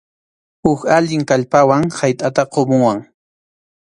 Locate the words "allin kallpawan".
0.95-1.85